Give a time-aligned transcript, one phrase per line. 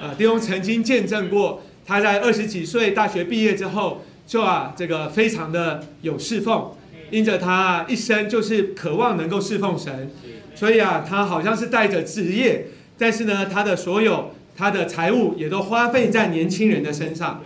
[0.00, 6.70] 呃，弟兄曾经见证过，他在二十几岁大学毕业之后，就啊这个非常的有侍奉，
[7.10, 10.10] 因着他一生就是渴望能够侍奉神，
[10.54, 17.42] 所以啊他好像是带着职业，但是呢他的所有他的财物也都花费在年轻人的身上，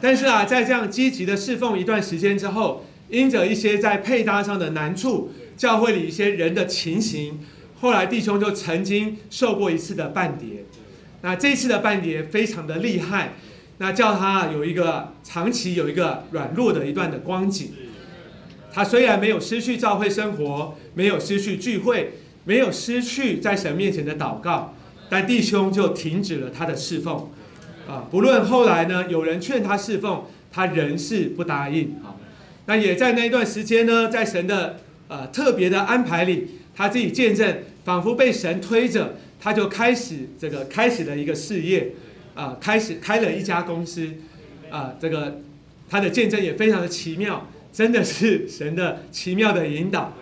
[0.00, 7.38] 但是啊在这样积极的侍奉一段时间之后，因着一些在配搭上的难处，教会里一些人的情形。
[7.80, 10.64] 后来弟兄就曾经受过一次的半跌，
[11.22, 13.34] 那这次的半跌非常的厉害，
[13.78, 17.70] 那叫他有一个长期有一个软弱的一段的光景。
[18.72, 22.14] 他虽然没有失去教会生活，没有失去聚会，
[22.44, 24.74] 没有失去在神面前的祷告，
[25.08, 27.30] 但弟兄就停止了他的侍奉。
[27.86, 31.96] 啊，不论后来呢，有人劝他侍奉，他仍是不答应。
[32.02, 32.16] 啊，
[32.66, 37.58] 那也在那一段时间呢，在神的呃特别的安排里，他自己见证。
[37.84, 41.94] 仿佛被神推着，他就开始这个开始了一个事业，
[42.36, 44.08] 啊，开始开了一家公司，
[44.70, 45.40] 啊，这个
[45.90, 50.12] 他的见证也非常的奇妙，真的是神的奇妙的引导。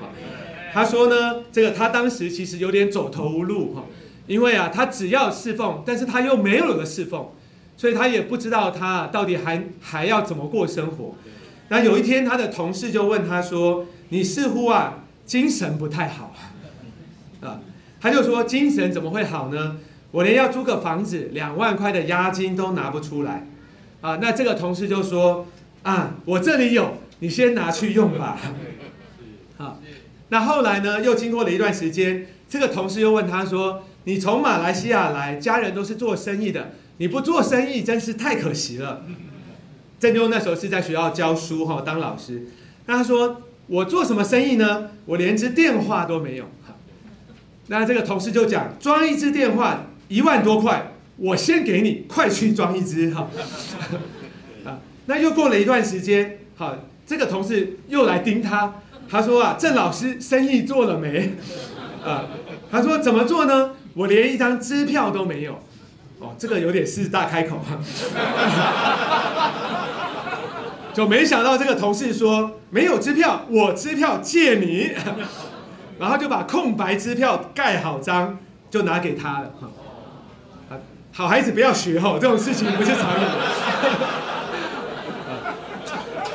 [0.72, 3.84] 他说呢，这个他当时其实有点走投无路哈，
[4.26, 7.28] 因为啊，他只要侍奉，但是他又没有了侍奉，
[7.76, 11.14] 所以他也不知道他到底还还要怎么过生活。
[11.68, 16.34] 那有一天，他的同事就问他说：“你似乎啊，精神不太好。”
[17.40, 17.60] 啊，
[18.00, 19.76] 他就说精神怎么会好呢？
[20.12, 23.46] 我连要租个房子两万块的押金都拿不出来，
[24.00, 25.46] 啊，那这个同事就说
[25.84, 28.36] 啊，我这里有，你先拿去用吧。
[29.56, 29.78] 好，
[30.30, 39.04] 那后来呢，又经过了一段时间，这个同事又问他说，你从马来西亚来，家人都是做生意的，你不做生意真是太可惜了。
[40.00, 42.48] 郑妞那时候是在学校教书哈，当老师，
[42.86, 44.90] 那他说我做什么生意呢？
[45.04, 46.46] 我连只电话都没有。
[47.70, 53.28] 那这个同事就讲，装一支电话一万多块，我先给你，快去装一支哈。
[54.66, 56.74] 啊，那又过了一段时间，好，
[57.06, 58.74] 这个同事又来盯他，
[59.08, 61.34] 他说啊，郑老师生意做了没？
[62.04, 62.24] 啊，
[62.72, 63.70] 他说怎么做呢？
[63.94, 65.60] 我连一张支票都没有。
[66.18, 67.78] 哦，这个有点狮子大开口哈。
[70.92, 74.90] 就没想到这个同事说没有支票，我支票借你。
[76.00, 78.38] 然后就把空白支票盖好章，
[78.70, 79.52] 就拿给他了。
[81.12, 83.34] 好孩子不要学哦，这种事情不是常有 的。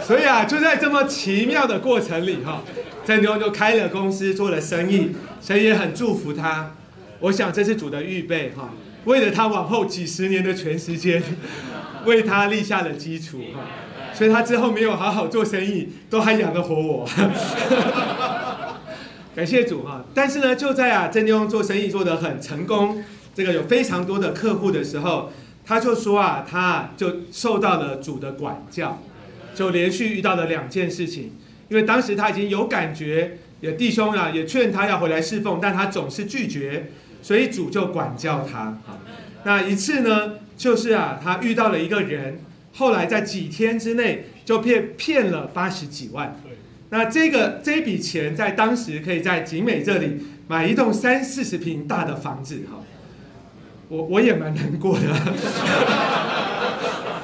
[0.03, 2.61] 所以啊，就在这么奇妙的过程里，哈，
[3.03, 6.73] 郑妞就开了公司，做了生意，神也很祝福他。
[7.21, 8.69] 我想这是主的预备，哈，
[9.05, 11.23] 为了他往后几十年的全时间，
[12.05, 13.41] 为他立下了基础，
[14.13, 17.09] 所以他之后没有好好做生意，都还养得活我。
[19.35, 23.03] 感谢主哈，但是呢，就在啊郑妞做生意做得很成功，
[23.35, 25.29] 这个有非常多的客户的时候，
[25.65, 29.03] 他就说啊，他就受到了主的管教，
[29.53, 31.33] 就连续遇到了两件事情。
[31.67, 36.91] 因为当时他已经有感觉，有弟兄啊也劝他要回来侍奉，但他总是拒绝，
[37.21, 38.77] 所以主就管教他。
[39.43, 42.39] 那一次呢，就是啊他遇到了一个人，
[42.73, 46.39] 后来在几天之内就骗骗了八十几万。
[46.89, 52.77] 那这个这笔钱在当时可以在景美这里买一栋三四十平大的房子哈，
[53.89, 55.07] 我我也蛮难过的，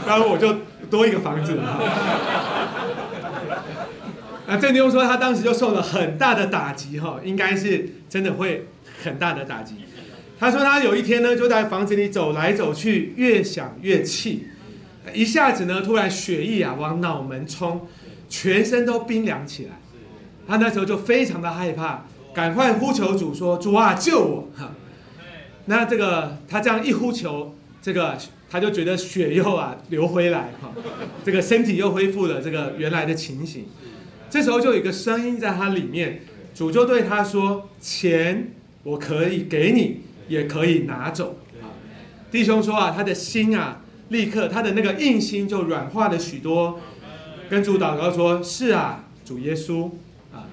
[0.08, 0.58] 然后我就
[0.90, 1.80] 多一个房子哈。
[4.48, 8.66] 那郑妞说他当时就受了很大的打击哈，应该是真的会
[9.04, 9.76] 很大的打击。
[10.40, 14.48] 他说他有一天呢就在房子里走来走去，越想越气，
[15.14, 17.88] 一下子呢突然血液啊往脑门冲。
[18.32, 19.72] 全身都冰凉起来，
[20.48, 24.72] 他那时候就非常的害怕，赶快呼求主说：“主啊，救我！”哈，
[25.66, 28.18] 那这个他这样一呼求，这个
[28.50, 30.72] 他就觉得血又啊流回来，哈，
[31.26, 33.66] 这个身体又恢复了这个原来的情形。
[34.30, 36.22] 这时候就有一个声音在他里面，
[36.56, 38.54] 主就对他说：“钱
[38.84, 41.38] 我可以给你，也可以拿走。”
[42.32, 46.80] 弟兄说啊，他的心啊，立刻他的那个硬心就软化了许多。
[47.52, 49.90] 跟主祷告说：“是啊，主耶稣
[50.32, 50.48] 啊。”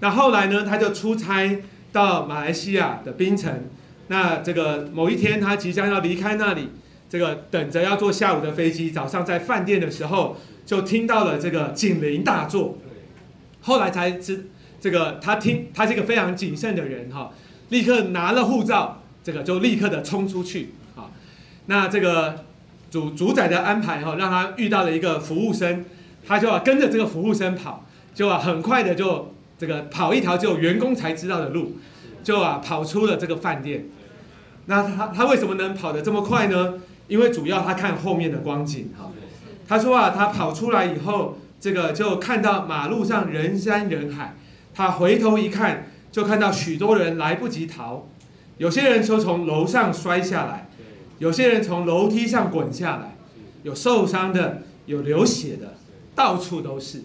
[0.00, 1.60] 那后来呢，他就出差
[1.92, 3.64] 到马来西亚的槟城。
[4.06, 6.70] 那这个某一天，他即将要离开那里，
[7.10, 8.90] 这个等着要坐下午的飞机。
[8.90, 12.78] 早上在饭店的时候，就听到了这个警铃大作。
[13.60, 14.46] 后来才知，
[14.80, 17.30] 这个他听，他是一个非常谨慎的人哈，
[17.68, 21.10] 立刻拿了护照，这个就立刻的冲出去啊。
[21.66, 22.46] 那这个
[22.90, 25.84] 主主宰的安排哈，让他遇到了一个服务生。
[26.28, 31.78] 他就要跟着这个服务生跑，就啊很快的就这个跑一条只有员工才知道的路，
[32.22, 33.86] 就啊跑出了这个饭店。
[34.66, 36.74] 那他他为什么能跑得这么快呢？
[37.08, 39.10] 因为主要他看后面的光景哈。
[39.66, 44.34] 他说啊，他跑出来以后，这个就看到马路上人山人海，
[44.74, 48.06] 他回头一看，就看到许多人来不及逃，
[48.58, 50.68] 有些人就从楼上摔下来，
[51.18, 53.16] 有些人从楼梯上滚下来，
[53.62, 55.74] 有受伤的，有流血的，
[56.18, 57.02] 到处都是。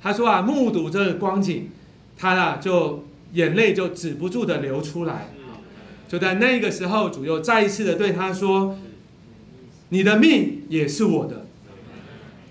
[0.00, 1.68] 他说啊，目睹这个光景，
[2.16, 3.04] 他啊就
[3.34, 5.28] 眼泪就止不住的流出来。
[6.08, 8.78] 就在那个时候，主又再一次的对他说
[9.90, 11.44] ：“你的命也是我的。”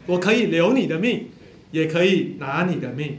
[0.06, 1.30] 我可以留你的命，
[1.72, 3.18] 也可以拿你的命。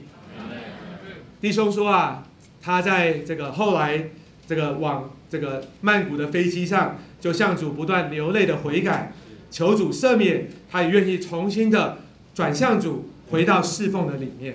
[1.40, 2.28] 弟兄说啊，
[2.62, 4.10] 他在这个后来
[4.46, 9.12] 这个往这个曼谷的飞机上，就向主不断流泪的悔改，
[9.50, 11.98] 求主赦免，他也愿意重新的
[12.34, 14.52] 转向主，回到侍奉的里面。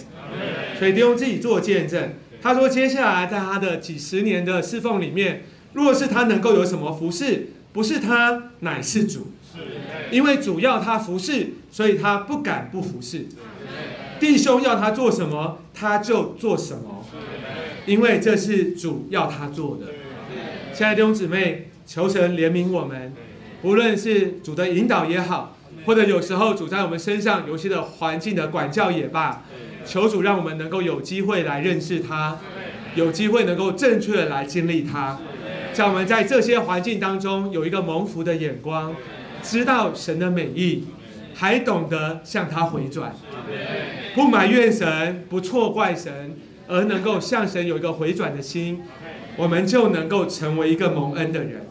[0.78, 5.44] 所以弟兄自己做见证，他说接下来在他的几十年的侍奉里面，
[5.74, 9.32] 若是他能够有什么服侍，不是他，乃是主。
[10.12, 13.26] 因为主要他服侍，所以他不敢不服侍。
[14.20, 17.06] 弟兄要他做什么，他就做什么。
[17.86, 19.88] 因为这是主要他做的。
[20.74, 23.14] 亲爱的弟兄姊妹，求神怜悯我们，
[23.64, 29.44] 无论是主的引导也好，或者有时候主在我们身上有些的环境的管教也罢，
[29.86, 32.38] 求主让我们能够有机会来认识他，
[32.96, 35.20] 有机会能够正确的来经历他，
[35.74, 38.96] 叫我们在这些环境当中有一个蒙福的眼光。
[39.42, 40.84] 知道神的美意，
[41.34, 43.16] 还懂得向他回转，
[44.14, 46.36] 不埋怨神，不错怪神，
[46.68, 48.82] 而能够向神有一个回转的心，
[49.38, 51.66] 我们就能够成为一个蒙恩的人。